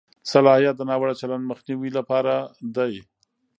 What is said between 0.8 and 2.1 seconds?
ناوړه چلند مخنیوي